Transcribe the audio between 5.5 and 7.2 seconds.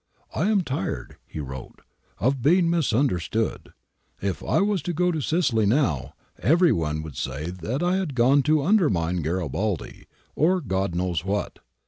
now, every one would